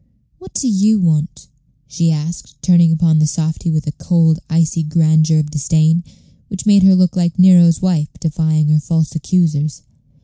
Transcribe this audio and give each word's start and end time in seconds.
"What 0.39 0.55
do 0.55 0.67
you 0.67 0.99
want?" 0.99 1.45
she 1.87 2.11
asked, 2.11 2.59
turning 2.63 2.91
upon 2.91 3.19
the 3.19 3.27
softy 3.27 3.69
with 3.69 3.85
a 3.85 3.91
cold, 3.91 4.39
icy 4.49 4.81
grandeur 4.81 5.37
of 5.37 5.51
disdain, 5.51 6.03
which 6.47 6.65
made 6.65 6.81
her 6.81 6.95
look 6.95 7.15
like 7.15 7.37
Nero's 7.37 7.83
wife 7.83 8.09
defying 8.19 8.69
her 8.69 8.79
false 8.79 9.13
accusers. 9.15 9.83